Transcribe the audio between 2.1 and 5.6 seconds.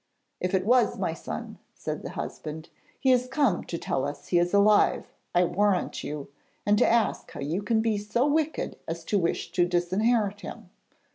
husband, 'he is come to tell us he is alive, I